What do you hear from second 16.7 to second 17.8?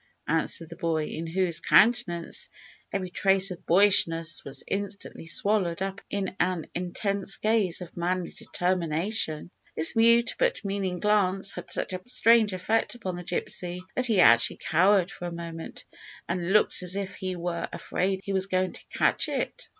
as if he were